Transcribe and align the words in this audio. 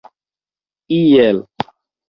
iel 0.99 1.37